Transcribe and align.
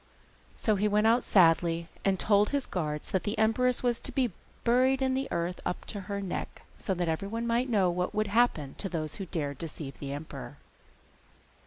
So 0.55 0.77
he 0.77 0.87
went 0.87 1.05
out 1.05 1.23
sadly 1.23 1.87
and 2.03 2.19
told 2.19 2.49
his 2.49 2.65
guards 2.65 3.11
that 3.11 3.21
the 3.21 3.37
empress 3.37 3.83
was 3.83 3.99
to 3.99 4.11
be 4.11 4.31
buried 4.63 4.99
in 4.99 5.13
the 5.13 5.27
earth 5.29 5.61
up 5.63 5.85
to 5.85 5.99
her 6.09 6.19
neck, 6.19 6.63
so 6.79 6.95
that 6.95 7.07
everyone 7.07 7.45
might 7.45 7.69
know 7.69 7.91
what 7.91 8.15
would 8.15 8.25
happen 8.25 8.73
to 8.79 8.89
those 8.89 9.17
who 9.21 9.27
dared 9.27 9.59
to 9.59 9.67
deceive 9.67 9.99
the 9.99 10.11
emperor. 10.11 10.57